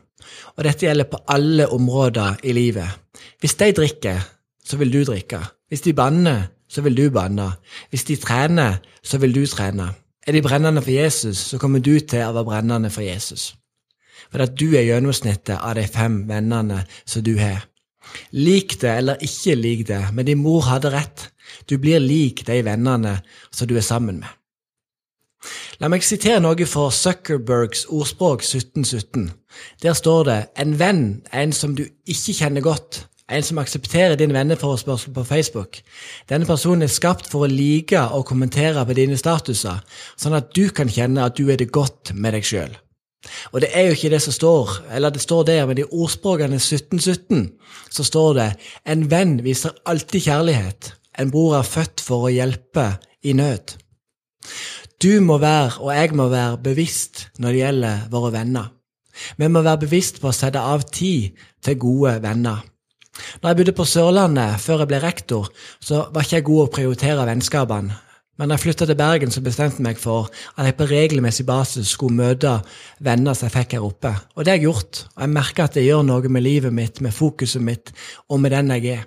og 0.56 0.64
dette 0.66 0.84
gjelder 0.84 1.08
på 1.08 1.22
alle 1.32 1.68
områder 1.72 2.44
i 2.44 2.52
livet. 2.52 3.00
Hvis 3.40 3.56
de 3.60 3.72
drikker, 3.72 4.20
så 4.64 4.76
vil 4.76 4.92
du 4.92 5.02
drikke. 5.04 5.40
Hvis 5.68 5.80
de 5.80 5.92
banner, 5.92 6.48
så 6.68 6.82
vil 6.84 6.96
du 6.96 7.10
banne. 7.10 7.52
Hvis 7.90 8.04
de 8.04 8.16
trener, 8.16 8.80
så 9.02 9.18
vil 9.18 9.34
du 9.34 9.46
trene. 9.46 9.88
Er 10.26 10.32
de 10.32 10.42
brennende 10.42 10.82
for 10.82 10.90
Jesus, 10.90 11.37
så 11.37 11.58
kommer 11.58 11.78
du 11.78 11.99
til 12.00 12.25
å 12.25 12.32
være 12.32 12.49
brennende 12.49 12.90
for 12.90 13.04
Jesus. 13.04 13.54
For 14.32 14.40
at 14.40 14.56
du 14.61 14.73
er 14.73 14.87
gjennomsnittet 14.88 15.58
av 15.58 15.76
de 15.76 15.84
fem 15.87 16.23
vennene 16.28 16.84
som 17.04 17.25
du 17.25 17.37
har. 17.38 17.66
Lik 18.32 18.78
det 18.82 18.96
eller 19.00 19.23
ikke 19.25 19.56
lik 19.58 19.87
det, 19.88 20.00
men 20.12 20.26
din 20.26 20.42
mor 20.42 20.66
hadde 20.68 20.92
rett. 20.94 21.28
Du 21.70 21.76
blir 21.78 22.02
lik 22.02 22.44
de 22.46 22.61
vennene 22.66 23.18
som 23.50 23.68
du 23.68 23.76
er 23.76 23.87
sammen 23.87 24.20
med. 24.23 24.30
La 25.82 25.90
meg 25.92 26.04
sitere 26.06 26.40
noe 26.40 26.66
fra 26.68 26.87
Zuckerbergs 26.94 27.84
ordspråk 27.92 28.44
1717. 28.44 29.26
Der 29.82 29.96
står 29.96 30.23
det 30.28 30.38
en 30.61 30.78
venn 30.80 31.02
en 31.32 31.52
som 31.52 31.75
du 31.76 31.84
ikke 32.08 32.37
kjenner 32.38 32.64
godt, 32.64 33.04
en 33.28 33.44
som 33.44 33.61
aksepterer 33.61 34.16
din 34.20 34.32
venneforespørsel 34.37 35.14
på 35.16 35.25
Facebook. 35.28 35.80
Denne 36.30 36.49
personen 36.49 36.87
er 36.87 36.92
skapt 36.92 37.28
for 37.30 37.44
å 37.44 37.50
like 37.50 38.00
og 38.16 38.26
kommentere 38.30 38.84
på 38.87 38.96
dine 38.96 39.18
statuser, 39.20 39.82
sånn 40.16 40.37
at 40.38 40.52
du 40.56 40.68
kan 40.75 40.90
kjenne 40.92 41.25
at 41.25 41.37
du 41.38 41.49
er 41.50 41.61
det 41.61 41.73
godt 41.73 42.14
med 42.14 42.37
deg 42.37 42.49
sjøl. 42.49 42.73
Og 43.52 43.62
det 43.64 43.71
er 43.73 43.88
jo 43.88 43.97
ikke 43.97 44.11
det 44.12 44.21
som 44.25 44.35
står, 44.37 44.75
eller 44.97 45.14
det 45.14 45.23
står 45.23 45.47
der, 45.49 45.64
men 45.66 45.81
i 45.81 45.87
ordspråkene 45.87 46.59
1717 46.61 47.47
så 47.95 48.04
står 48.04 48.35
det 48.38 48.50
en 48.90 49.07
venn 49.11 49.38
viser 49.45 49.75
alltid 49.88 50.26
kjærlighet, 50.28 50.93
en 51.19 51.31
bror 51.31 51.59
er 51.61 51.69
født 51.69 52.02
for 52.04 52.26
å 52.26 52.35
hjelpe 52.35 52.88
i 53.25 53.35
nød. 53.37 53.76
Du 55.02 55.21
må 55.21 55.38
være, 55.43 55.81
og 55.81 55.90
jeg 55.95 56.14
må 56.16 56.28
være, 56.33 56.61
bevisst 56.64 57.28
når 57.38 57.52
det 57.52 57.62
gjelder 57.62 58.07
våre 58.12 58.33
venner. 58.35 58.71
Vi 59.38 59.49
må 59.49 59.62
være 59.62 59.85
bevisst 59.87 60.21
på 60.21 60.31
å 60.31 60.37
sette 60.37 60.61
av 60.61 60.87
tid 60.90 61.35
til 61.64 61.78
gode 61.81 62.16
venner. 62.23 62.62
Når 63.40 63.50
jeg 63.50 63.59
bodde 63.61 63.76
på 63.78 63.87
Sørlandet 63.87 64.62
før 64.62 64.83
jeg 64.83 64.90
ble 64.90 65.00
rektor, 65.04 65.50
så 65.81 66.07
var 66.11 66.26
ikke 66.26 66.40
jeg 66.40 66.47
god 66.49 66.62
å 66.64 66.73
prioritere 66.78 67.28
vennskapene. 67.28 67.99
Men 68.38 68.50
da 68.50 68.57
jeg 68.57 68.64
flytta 68.64 68.87
til 68.91 68.99
Bergen, 68.99 69.31
så 69.31 69.41
bestemte 69.45 69.79
jeg 69.79 69.87
meg 69.87 69.99
for 70.03 70.31
at 70.57 70.67
jeg 70.67 70.76
på 70.79 70.88
regelmessig 70.91 71.47
basis 71.47 71.93
skulle 71.95 72.19
møte 72.19 72.57
venner 73.05 73.37
som 73.37 73.47
jeg 73.47 73.55
fikk 73.55 73.76
her 73.76 73.87
oppe. 73.87 74.11
Og 74.35 74.43
det 74.43 74.55
har 74.55 74.59
jeg 74.59 74.67
gjort. 74.67 75.05
Og 75.14 75.21
jeg 75.23 75.35
merker 75.37 75.69
at 75.69 75.76
det 75.79 75.87
gjør 75.87 76.03
noe 76.09 76.31
med 76.33 76.43
livet 76.43 76.75
mitt, 76.75 76.99
med 77.00 77.14
fokuset 77.14 77.62
mitt 77.62 77.95
og 78.29 78.43
med 78.43 78.57
den 78.57 78.75
jeg 78.75 78.97
er. 78.99 79.05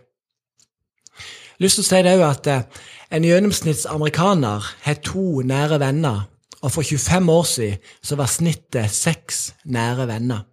Lyst 1.59 1.79
til 1.79 1.87
å 1.87 1.89
si 1.89 2.03
det 2.05 2.13
òg 2.19 2.23
at 2.27 2.47
en 2.53 2.63
en 3.07 3.23
gjennomsnittsamerikaner 3.23 4.65
har 4.83 4.97
to 4.99 5.39
nære 5.47 5.79
venner, 5.79 6.25
og 6.59 6.73
for 6.73 6.83
25 6.83 7.29
år 7.31 7.45
siden 7.47 7.77
så 8.03 8.17
var 8.19 8.27
snittet 8.27 8.91
seks 8.91 9.53
nære 9.63 10.09
venner. 10.09 10.43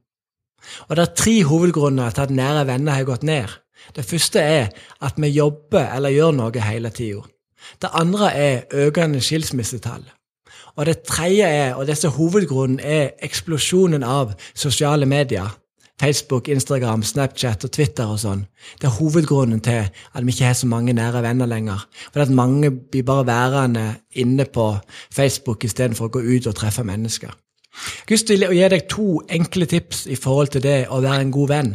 Og 0.89 0.97
det 0.97 1.03
er 1.03 1.17
tre 1.19 1.35
hovedgrunner 1.45 2.15
til 2.15 2.23
at 2.29 2.31
nære 2.31 2.67
venner 2.67 2.95
har 2.95 3.09
gått 3.09 3.27
ned. 3.27 3.51
Det 3.97 4.07
første 4.07 4.41
er 4.41 4.71
at 5.03 5.19
vi 5.19 5.35
jobber 5.35 5.91
eller 5.97 6.15
gjør 6.15 6.37
noe 6.39 6.63
hele 6.63 6.95
tida. 6.95 7.27
Det 7.83 7.91
andre 7.93 8.33
er 8.35 8.87
økende 8.87 9.21
skilsmissetall. 9.21 10.05
Og 10.77 10.87
det 10.87 11.05
tredje 11.07 11.47
er, 11.47 11.75
og 11.75 11.87
dette 11.87 12.11
hovedgrunnen, 12.11 12.81
er 12.81 13.15
eksplosjonen 13.23 14.03
av 14.03 14.35
sosiale 14.55 15.07
medier. 15.07 15.53
Facebook, 16.01 16.49
Instagram, 16.49 17.03
Snapchat 17.07 17.65
og 17.65 17.71
Twitter 17.71 18.11
og 18.11 18.19
sånn. 18.19 18.43
Det 18.81 18.89
er 18.89 18.97
hovedgrunnen 18.97 19.61
til 19.63 19.87
at 19.87 20.25
vi 20.27 20.35
ikke 20.35 20.49
har 20.49 20.57
så 20.59 20.67
mange 20.67 20.93
nære 20.97 21.23
venner 21.23 21.47
lenger. 21.47 21.85
For 22.11 22.25
at 22.25 22.35
mange 22.35 22.73
blir 22.75 23.07
bare 23.07 23.27
værende 23.29 23.85
inne 24.11 24.45
på 24.45 24.73
Facebook 25.15 25.65
istedenfor 25.65 26.11
å 26.11 26.15
gå 26.17 26.25
ut 26.27 26.51
og 26.51 26.57
treffe 26.59 26.83
mennesker. 26.85 27.31
Gust 28.11 28.31
vil 28.31 28.47
gi 28.51 28.67
deg 28.71 28.89
to 28.91 29.23
enkle 29.31 29.71
tips 29.71 30.05
i 30.11 30.19
forhold 30.19 30.55
til 30.55 30.67
det 30.67 30.81
å 30.91 31.01
være 31.03 31.29
en 31.29 31.35
god 31.35 31.55
venn. 31.55 31.73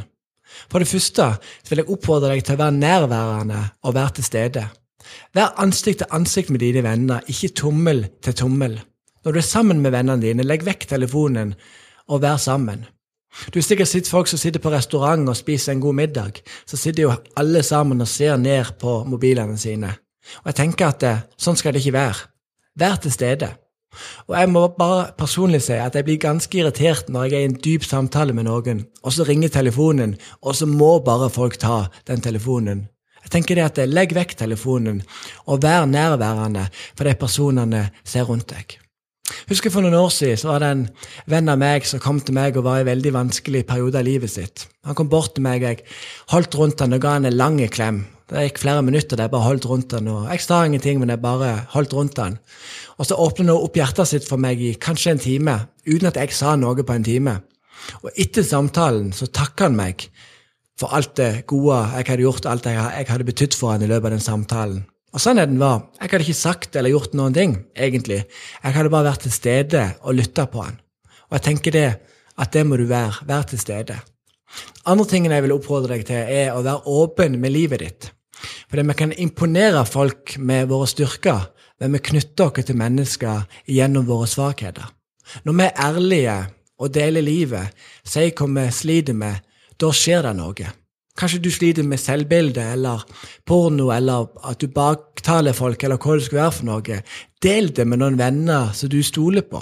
For 0.67 0.83
det 0.83 0.91
første 0.91 1.31
vil 1.69 1.81
jeg 1.81 1.91
oppfordre 1.93 2.33
deg 2.33 2.43
til 2.43 2.57
å 2.57 2.63
være 2.63 2.75
nærværende 2.75 3.63
og 3.87 3.95
være 3.95 4.17
til 4.19 4.27
stede. 4.27 4.65
Vær 5.35 5.55
ansikt 5.61 6.03
til 6.03 6.15
ansikt 6.15 6.49
med 6.53 6.63
dine 6.63 6.83
venner, 6.85 7.25
ikke 7.27 7.53
tommel 7.63 8.05
til 8.25 8.33
tommel. 8.33 8.79
Når 9.25 9.35
du 9.35 9.41
er 9.41 9.45
sammen 9.45 9.81
med 9.83 9.91
vennene 9.91 10.21
dine, 10.21 10.45
legg 10.47 10.63
vekk 10.65 10.87
telefonen 10.89 11.53
og 12.07 12.23
vær 12.23 12.37
sammen. 12.41 12.85
Du 13.53 13.59
har 13.59 13.65
sikkert 13.65 13.91
sett 13.91 14.09
folk 14.09 14.27
som 14.27 14.39
sitter 14.41 14.61
på 14.63 14.71
restaurant 14.73 15.29
og 15.29 15.37
spiser 15.37 15.75
en 15.75 15.83
god 15.83 15.97
middag. 15.99 16.41
Så 16.65 16.77
sitter 16.77 17.03
jo 17.03 17.15
alle 17.37 17.63
sammen 17.63 18.01
og 18.01 18.09
ser 18.09 18.37
ned 18.41 18.73
på 18.81 19.03
mobilene 19.05 19.57
sine. 19.57 19.93
Og 20.41 20.51
jeg 20.51 20.59
tenker 20.63 20.89
at 20.89 21.01
det, 21.03 21.15
sånn 21.37 21.57
skal 21.59 21.75
det 21.75 21.83
ikke 21.83 21.97
være. 21.97 22.29
Vær 22.79 22.97
til 23.03 23.13
stede. 23.13 23.51
Og 24.27 24.35
jeg 24.37 24.49
må 24.53 24.67
bare 24.77 25.09
personlig 25.17 25.63
si 25.65 25.77
at 25.77 25.95
jeg 25.97 26.05
blir 26.05 26.21
ganske 26.21 26.57
irritert 26.57 27.09
når 27.09 27.25
jeg 27.25 27.37
er 27.37 27.45
i 27.45 27.49
en 27.49 27.57
dyp 27.65 27.85
samtale 27.85 28.35
med 28.37 28.45
noen, 28.45 28.85
og 29.03 29.15
så 29.15 29.25
ringer 29.27 29.49
telefonen, 29.53 30.15
og 30.41 30.55
så 30.55 30.69
må 30.69 30.99
bare 31.05 31.31
folk 31.33 31.57
ta 31.61 31.87
den 32.07 32.21
telefonen. 32.21 32.85
Jeg 33.29 33.43
tenker 33.43 33.59
det 33.59 33.65
at 33.67 33.79
Legg 33.85 34.13
vekk 34.17 34.31
telefonen, 34.39 35.03
og 35.45 35.61
vær 35.61 35.83
nærværende 35.85 36.63
for 36.97 37.05
de 37.05 37.11
personene 37.13 37.83
ser 38.01 38.25
rundt 38.25 38.49
deg. 38.49 38.79
Husker 39.51 39.69
For 39.69 39.85
noen 39.85 39.93
år 39.93 40.09
siden 40.09 40.39
så 40.41 40.47
var 40.49 40.63
det 40.63 40.69
en 40.73 40.81
venn 41.29 41.51
av 41.53 41.59
meg 41.61 41.85
som 41.85 42.01
kom 42.01 42.17
til 42.25 42.33
meg 42.33 42.57
og 42.57 42.65
var 42.65 42.79
i 42.79 42.81
en 42.81 42.89
veldig 42.89 43.11
vanskelig 43.13 43.67
periode 43.69 43.99
av 44.01 44.07
livet 44.07 44.33
sitt. 44.33 44.63
Han 44.81 44.97
kom 44.97 45.11
bort 45.11 45.35
til 45.35 45.45
meg, 45.45 45.61
jeg 45.61 45.85
holdt 46.33 46.57
rundt 46.57 46.81
han 46.81 46.97
og 46.97 47.03
ga 47.03 47.11
han 47.19 47.29
en 47.29 47.37
lang 47.37 47.59
klem. 47.69 48.07
Det 48.33 48.47
gikk 48.47 48.63
flere 48.63 48.81
minutter 48.85 49.13
der 49.13 49.27
jeg 49.27 49.33
bare 49.35 49.45
holdt 49.45 49.67
rundt 49.69 49.93
han, 49.93 50.09
og 50.09 50.25
jeg 50.33 50.41
sa 50.47 50.63
ingenting, 50.65 50.97
men 50.97 51.13
jeg 51.13 51.21
bare 51.21 51.51
holdt 51.75 51.93
rundt 51.93 52.17
han. 52.17 52.39
Og 52.97 53.05
så 53.05 53.17
åpnet 53.17 53.45
han 53.53 53.53
opp 53.57 53.77
hjertet 53.77 54.09
sitt 54.09 54.25
for 54.25 54.41
meg 54.41 54.57
i 54.57 54.73
kanskje 54.73 55.13
en 55.13 55.21
time, 55.21 55.55
uten 55.85 56.09
at 56.09 56.17
jeg 56.17 56.33
sa 56.33 56.55
noe 56.57 56.81
på 56.81 56.97
en 56.97 57.05
time. 57.05 57.37
Og 58.01 58.09
etter 58.17 58.45
samtalen 58.45 59.13
så 59.13 59.29
takka 59.29 59.69
han 59.69 59.77
meg 59.77 60.09
for 60.79 60.95
alt 60.95 61.15
det 61.19 61.45
gode 61.49 61.79
jeg 61.97 62.07
hadde 62.07 62.23
gjort, 62.23 62.47
alt 62.47 62.69
jeg 62.69 63.09
hadde 63.09 63.27
betydd 63.27 63.57
for 63.57 63.73
han 63.73 63.83
i 63.83 63.89
løpet 63.89 64.09
av 64.09 64.15
den 64.15 64.23
samtalen. 64.23 64.83
Og 65.09 65.23
Sannheten 65.23 65.57
var 65.59 65.87
jeg 65.97 66.11
hadde 66.11 66.25
ikke 66.27 66.37
sagt 66.37 66.77
eller 66.77 66.93
gjort 66.93 67.15
noen 67.17 67.35
ting, 67.35 67.57
egentlig. 67.75 68.21
Jeg 68.63 68.75
hadde 68.75 68.93
bare 68.93 69.09
vært 69.09 69.25
til 69.25 69.33
stede 69.33 69.83
og 70.03 70.15
lytta 70.19 70.45
på 70.51 70.63
han. 70.63 70.77
Og 71.29 71.37
jeg 71.37 71.45
tenker 71.49 71.75
det, 71.75 71.89
at 72.39 72.53
det 72.55 72.63
må 72.65 72.77
du 72.79 72.85
være. 72.89 73.25
Vær 73.27 73.47
til 73.49 73.61
stede. 73.61 73.97
Andre 74.89 75.05
tingen 75.09 75.33
jeg 75.33 75.45
vil 75.45 75.53
oppfordre 75.57 75.97
deg 75.97 76.05
til, 76.07 76.21
er 76.21 76.53
å 76.55 76.63
være 76.65 76.89
åpen 76.89 77.37
med 77.41 77.53
livet 77.53 77.83
ditt. 77.83 78.11
Fordi 78.69 78.85
vi 78.87 78.95
kan 78.97 79.13
imponere 79.17 79.83
folk 79.85 80.37
med 80.37 80.69
våre 80.71 80.87
styrker, 80.89 81.49
men 81.79 81.95
vi 81.95 82.05
knytter 82.11 82.49
oss 82.49 82.65
til 82.65 82.79
mennesker 82.79 83.43
gjennom 83.69 84.07
våre 84.07 84.29
svakheter. 84.29 84.87
Når 85.45 85.57
vi 85.57 85.65
er 85.67 85.83
ærlige 85.85 86.37
og 86.79 86.93
deler 86.95 87.25
livet, 87.25 87.75
sier 88.07 88.33
hva 88.33 88.47
vi 88.55 88.65
sliter 88.73 89.17
med, 89.17 89.41
da 89.79 89.91
skjer 89.95 90.27
det 90.27 90.35
noe. 90.37 90.69
Kanskje 91.19 91.41
du 91.43 91.49
sliter 91.51 91.83
med 91.83 91.99
selvbilde 91.99 92.63
eller 92.75 93.03
porno, 93.47 93.89
eller 93.91 94.29
at 94.47 94.61
du 94.61 94.69
baktaler 94.71 95.55
folk, 95.55 95.81
eller 95.83 95.99
hva 95.99 96.15
det 96.15 96.27
skulle 96.27 96.45
være 96.45 96.55
for 96.55 96.69
noe. 96.69 96.99
Del 97.43 97.73
det 97.75 97.87
med 97.87 97.99
noen 97.99 98.19
venner 98.19 98.71
som 98.75 98.91
du 98.91 99.01
stoler 99.03 99.43
på, 99.47 99.61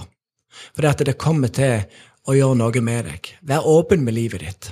for 0.74 0.86
det 0.86 0.94
at 0.94 1.06
det 1.10 1.18
kommer 1.22 1.54
til 1.54 1.88
å 2.28 2.36
gjøre 2.36 2.60
noe 2.60 2.84
med 2.84 3.10
deg. 3.10 3.32
Vær 3.50 3.66
åpen 3.70 4.06
med 4.06 4.18
livet 4.18 4.46
ditt. 4.46 4.70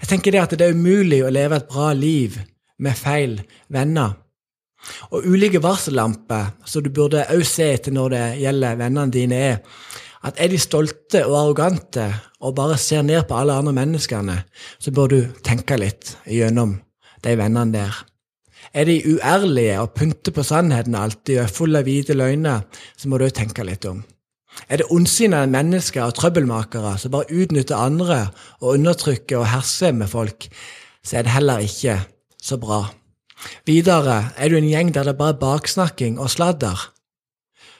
Jeg 0.00 0.08
tenker 0.10 0.34
det 0.34 0.42
at 0.42 0.56
det 0.56 0.66
er 0.68 0.76
umulig 0.76 1.22
å 1.24 1.32
leve 1.32 1.60
et 1.60 1.68
bra 1.68 1.92
liv 1.96 2.36
med 2.80 2.96
feil 2.96 3.38
venner. 3.72 4.16
Og 5.12 5.26
ulike 5.28 5.60
varsellamper 5.60 6.54
som 6.68 6.84
du 6.84 6.88
burde 6.94 7.26
også 7.28 7.50
se 7.50 7.66
etter 7.74 7.92
når 7.92 8.14
det 8.14 8.24
gjelder 8.40 8.78
vennene 8.80 9.12
dine, 9.12 9.40
er 9.52 9.58
at 10.26 10.36
er 10.36 10.52
de 10.52 10.58
stolte 10.60 11.24
og 11.24 11.36
arrogante 11.38 12.06
og 12.44 12.54
bare 12.58 12.76
ser 12.80 13.02
ned 13.06 13.24
på 13.28 13.38
alle 13.40 13.56
andre 13.56 13.72
menneskene, 13.76 14.42
så 14.78 14.92
bør 14.92 15.12
du 15.12 15.18
tenke 15.44 15.78
litt 15.80 16.14
gjennom 16.28 16.76
de 17.24 17.36
vennene 17.40 17.72
der. 17.72 17.96
Er 18.76 18.86
de 18.86 19.00
uærlige 19.14 19.80
og 19.80 19.94
pynter 19.96 20.34
på 20.36 20.44
sannheten 20.46 20.94
alltid 20.94 21.38
og 21.38 21.44
er 21.46 21.54
full 21.56 21.78
av 21.78 21.88
hvite 21.88 22.14
løgner, 22.14 22.66
så 22.96 23.08
må 23.08 23.18
du 23.18 23.28
tenke 23.32 23.64
litt 23.66 23.86
om. 23.88 24.02
Er 24.68 24.80
det 24.80 24.90
ondsinnede 24.92 25.48
mennesker 25.50 26.04
og 26.04 26.14
trøbbelmakere 26.18 26.96
som 26.98 27.14
bare 27.14 27.30
utnytter 27.32 27.78
andre 27.78 28.20
og 28.60 28.74
undertrykker 28.74 29.40
og 29.40 29.48
herser 29.48 29.94
med 29.96 30.10
folk, 30.10 30.48
så 31.06 31.18
er 31.18 31.26
det 31.26 31.34
heller 31.34 31.64
ikke 31.64 32.00
så 32.42 32.58
bra. 32.60 32.84
Videre, 33.64 34.34
er 34.36 34.50
du 34.50 34.58
en 34.58 34.68
gjeng 34.68 34.92
der 34.94 35.08
det 35.08 35.16
bare 35.16 35.32
er 35.34 35.40
baksnakking 35.40 36.18
og 36.20 36.30
sladder, 36.30 36.90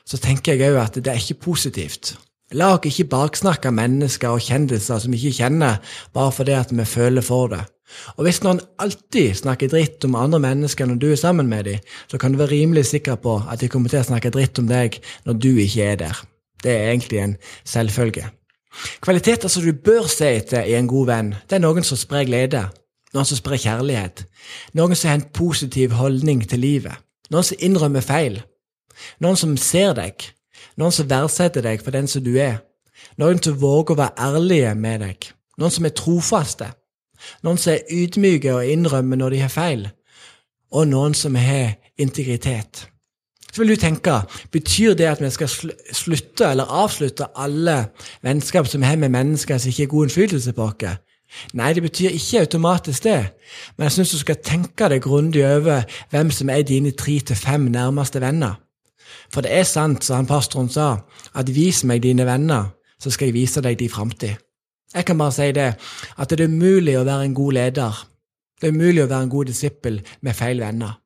så 0.09 0.19
tenker 0.19 0.57
jeg 0.57 0.73
òg 0.73 0.81
at 0.81 0.99
det 0.99 1.13
er 1.13 1.21
ikke 1.21 1.43
positivt. 1.51 2.15
La 2.59 2.73
oss 2.75 2.87
ikke 2.89 3.07
baksnakke 3.13 3.71
mennesker 3.71 4.33
og 4.35 4.43
kjendiser 4.43 4.99
som 4.99 5.13
vi 5.15 5.21
ikke 5.21 5.45
kjenner, 5.45 5.77
bare 6.15 6.33
fordi 6.35 6.57
at 6.59 6.73
vi 6.75 6.87
føler 6.89 7.23
for 7.23 7.53
det. 7.53 7.61
Og 8.19 8.25
hvis 8.27 8.41
noen 8.43 8.59
alltid 8.83 9.39
snakker 9.39 9.71
dritt 9.71 10.05
om 10.07 10.17
andre 10.19 10.41
mennesker 10.43 10.87
når 10.87 10.99
du 10.99 11.07
er 11.13 11.21
sammen 11.21 11.47
med 11.51 11.69
dem, 11.69 11.79
så 12.11 12.19
kan 12.19 12.33
du 12.33 12.41
være 12.41 12.55
rimelig 12.55 12.89
sikker 12.91 13.21
på 13.23 13.37
at 13.51 13.63
de 13.63 13.69
kommer 13.71 13.91
til 13.91 14.03
å 14.03 14.09
snakke 14.09 14.33
dritt 14.35 14.59
om 14.59 14.67
deg 14.71 14.99
når 15.27 15.39
du 15.39 15.51
ikke 15.63 15.87
er 15.93 16.01
der. 16.03 16.23
Det 16.63 16.75
er 16.75 16.91
egentlig 16.91 17.23
en 17.23 17.37
selvfølge. 17.65 18.27
Kvaliteter 19.03 19.51
som 19.51 19.63
du 19.67 19.73
bør 19.75 20.11
se 20.11 20.33
etter 20.41 20.67
i 20.67 20.75
en 20.79 20.91
god 20.91 21.07
venn, 21.07 21.31
det 21.47 21.59
er 21.59 21.65
noen 21.65 21.87
som 21.87 21.99
sprer 21.99 22.27
glede, 22.27 22.65
noen 23.15 23.27
som 23.27 23.39
sprer 23.39 23.63
kjærlighet, 23.63 24.27
noen 24.79 24.99
som 24.99 25.11
har 25.11 25.19
en 25.19 25.31
positiv 25.35 25.95
holdning 25.99 26.43
til 26.51 26.63
livet, 26.63 26.99
noen 27.31 27.47
som 27.47 27.63
innrømmer 27.63 28.03
feil, 28.07 28.43
noen 29.23 29.39
som 29.39 29.57
ser 29.59 29.95
deg, 29.99 30.31
noen 30.81 30.95
som 30.95 31.09
verdsetter 31.11 31.65
deg 31.65 31.83
for 31.85 31.95
den 31.95 32.09
som 32.11 32.25
du 32.25 32.35
er. 32.41 32.61
Noen 33.21 33.41
som 33.43 33.59
våger 33.61 33.95
å 33.95 34.01
være 34.01 34.29
ærlige 34.31 34.75
med 34.77 35.05
deg. 35.05 35.33
Noen 35.61 35.75
som 35.75 35.89
er 35.89 35.97
trofaste. 35.97 36.71
Noen 37.45 37.61
som 37.61 37.75
er 37.75 37.93
ydmyke 37.93 38.55
og 38.55 38.69
innrømmer 38.69 39.21
når 39.21 39.37
de 39.37 39.43
har 39.45 39.53
feil. 39.53 39.85
Og 40.73 40.89
noen 40.89 41.17
som 41.17 41.37
har 41.37 41.77
integritet. 42.01 42.87
Så 43.51 43.63
vil 43.63 43.75
du 43.75 43.77
tenke, 43.77 44.21
Betyr 44.53 44.95
det 44.95 45.09
at 45.11 45.23
vi 45.23 45.31
skal 45.31 45.49
slutte 45.93 46.47
eller 46.47 46.71
avslutte 46.71 47.27
alle 47.35 47.91
vennskap 48.23 48.67
som 48.67 48.81
vi 48.81 48.87
har 48.87 48.97
med 48.97 49.11
mennesker 49.11 49.59
som 49.59 49.69
ikke 49.69 49.83
har 49.83 49.95
god 49.95 50.07
innflytelse 50.07 50.53
på 50.53 50.69
oss? 50.71 50.99
Nei, 51.55 51.73
det 51.75 51.83
betyr 51.83 52.11
ikke 52.11 52.41
automatisk 52.41 53.05
det, 53.05 53.21
men 53.77 53.87
jeg 53.87 53.93
syns 53.93 54.11
du 54.11 54.19
skal 54.19 54.41
tenke 54.43 54.89
deg 54.91 55.03
grundig 55.03 55.45
over 55.47 55.85
hvem 56.11 56.31
som 56.35 56.51
er 56.51 56.63
dine 56.67 56.91
tre 56.91 57.21
til 57.21 57.37
fem 57.37 57.69
nærmeste 57.71 58.21
venner. 58.21 58.59
For 59.31 59.47
det 59.47 59.53
er 59.55 59.67
sant, 59.69 60.05
som 60.05 60.21
han 60.21 60.29
pastoren 60.29 60.71
sa, 60.73 60.93
at 61.35 61.51
vis 61.55 61.85
meg 61.87 62.03
dine 62.03 62.27
venner, 62.27 62.73
så 63.01 63.13
skal 63.13 63.31
jeg 63.31 63.39
vise 63.39 63.63
deg 63.65 63.79
din 63.81 63.93
framtid. 63.93 64.39
Jeg 64.95 65.07
kan 65.07 65.19
bare 65.19 65.33
si 65.33 65.53
det, 65.55 65.69
at 66.19 66.33
det 66.33 66.41
er 66.41 66.51
umulig 66.51 66.97
å 66.99 67.07
være 67.07 67.29
en 67.29 67.37
god 67.39 67.57
leder. 67.57 68.01
Det 68.61 68.69
er 68.69 68.75
umulig 68.75 69.05
å 69.05 69.11
være 69.11 69.29
en 69.29 69.33
god 69.33 69.53
disippel 69.53 70.01
med 70.27 70.37
feil 70.37 70.61
venner. 70.61 70.97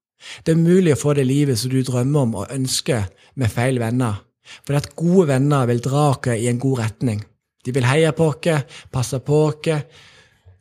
Det 0.40 0.54
er 0.54 0.58
umulig 0.58 0.94
å 0.94 1.00
få 1.00 1.12
det 1.18 1.26
livet 1.28 1.60
som 1.60 1.70
du 1.70 1.82
drømmer 1.84 2.24
om 2.24 2.34
og 2.40 2.54
ønsker 2.54 3.04
med 3.36 3.52
feil 3.52 3.78
venner. 3.82 4.22
For 4.64 4.76
at 4.76 4.94
gode 4.96 5.28
venner 5.34 5.68
vil 5.68 5.84
dra 5.84 6.08
oss 6.14 6.32
i 6.32 6.48
en 6.48 6.60
god 6.60 6.80
retning. 6.80 7.20
De 7.64 7.72
vil 7.72 7.86
heie 7.88 8.12
på 8.16 8.30
oss, 8.32 8.64
passe 8.92 9.20
på 9.20 9.44
oss 9.50 9.68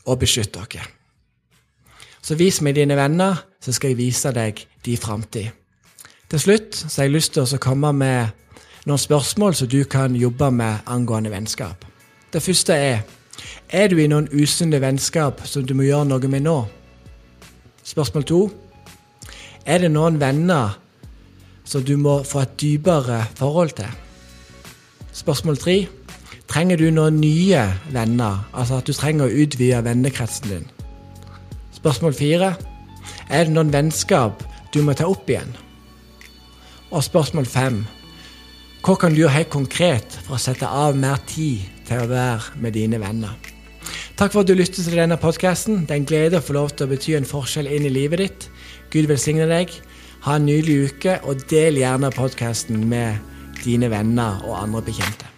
og 0.06 0.20
beskytte 0.20 0.60
oss. 0.60 0.92
Så 2.24 2.36
vis 2.40 2.62
meg 2.64 2.76
dine 2.76 2.96
venner, 2.96 3.40
så 3.60 3.72
skal 3.72 3.92
jeg 3.92 4.00
vise 4.00 4.32
deg 4.36 4.60
din 4.84 5.00
framtid. 5.00 5.63
Til 6.30 6.40
slutt 6.40 6.76
så 6.76 7.02
har 7.02 7.10
jeg 7.10 7.16
lyst 7.16 7.34
til 7.36 7.44
å 7.44 7.62
komme 7.62 7.92
med 7.94 8.32
noen 8.86 9.00
spørsmål 9.00 9.56
som 9.56 9.70
du 9.72 9.84
kan 9.88 10.16
jobbe 10.16 10.52
med 10.52 10.88
angående 10.90 11.32
vennskap. 11.32 11.86
Det 12.34 12.42
første 12.44 12.74
er 12.74 13.04
er 13.74 13.90
du 13.90 13.98
i 13.98 14.08
noen 14.08 14.30
usunne 14.32 14.80
vennskap 14.82 15.42
som 15.50 15.66
du 15.66 15.74
må 15.74 15.88
gjøre 15.88 16.06
noe 16.10 16.30
med 16.30 16.46
nå? 16.46 16.58
Spørsmål 17.84 18.28
to 18.30 18.40
er 19.66 19.84
det 19.84 19.92
noen 19.92 20.20
venner 20.22 20.78
som 21.66 21.84
du 21.84 21.96
må 21.98 22.22
få 22.28 22.44
et 22.44 22.56
dypere 22.62 23.24
forhold 23.40 23.76
til? 23.80 23.90
Spørsmål 25.14 25.58
tre 25.58 25.78
trenger 26.52 26.78
du 26.78 26.90
noen 26.92 27.20
nye 27.22 27.64
venner, 27.94 28.44
altså 28.54 28.80
at 28.80 28.88
du 28.88 28.94
trenger 28.94 29.26
å 29.26 29.44
utvide 29.44 29.84
vennekretsen 29.86 30.50
din? 30.52 30.66
Spørsmål 31.74 32.16
fire 32.18 32.54
er 33.30 33.46
det 33.48 33.54
noen 33.56 33.74
vennskap 33.74 34.44
du 34.74 34.82
må 34.84 34.96
ta 34.98 35.08
opp 35.10 35.30
igjen? 35.30 35.54
Og 36.94 37.02
spørsmål 37.02 37.50
fem 37.50 37.84
hva 38.84 38.98
kan 39.00 39.14
du 39.14 39.22
gjøre 39.22 39.38
helt 39.38 39.52
konkret 39.54 40.16
for 40.26 40.36
å 40.36 40.42
sette 40.44 40.68
av 40.68 40.98
mer 41.00 41.22
tid 41.30 41.64
til 41.88 42.04
å 42.04 42.10
være 42.12 42.60
med 42.60 42.76
dine 42.76 43.00
venner? 43.00 43.32
Takk 44.20 44.34
for 44.34 44.44
at 44.44 44.50
du 44.50 44.54
lyttet 44.54 44.84
til 44.84 45.00
denne 45.00 45.18
podkasten. 45.18 45.88
Det 45.88 45.96
er 45.96 46.02
en 46.02 46.10
glede 46.10 46.42
å 46.42 46.44
få 46.44 46.58
lov 46.60 46.76
til 46.76 46.86
å 46.86 46.92
bety 46.92 47.16
en 47.18 47.28
forskjell 47.28 47.72
inn 47.72 47.88
i 47.88 47.94
livet 47.96 48.22
ditt. 48.22 48.48
Gud 48.94 49.10
velsigne 49.10 49.48
deg. 49.50 49.74
Ha 50.28 50.38
en 50.38 50.46
nydelig 50.48 50.92
uke, 50.92 51.18
og 51.24 51.48
del 51.50 51.82
gjerne 51.82 52.14
podkasten 52.14 52.86
med 52.92 53.64
dine 53.64 53.90
venner 53.92 54.44
og 54.44 54.60
andre 54.62 54.84
bekjente. 54.86 55.33